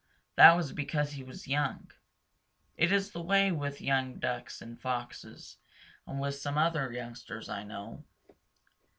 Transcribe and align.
That 0.35 0.53
was 0.55 0.71
because 0.71 1.11
he 1.11 1.21
was 1.21 1.47
young. 1.47 1.91
It 2.75 2.91
is 2.91 3.11
the 3.11 3.21
way 3.21 3.51
with 3.51 3.81
young 3.81 4.17
Ducks 4.17 4.59
and 4.59 4.81
Foxes 4.81 5.57
and 6.07 6.19
with 6.19 6.33
some 6.33 6.57
other 6.57 6.91
youngsters 6.91 7.47
I 7.49 7.61
know. 7.63 8.03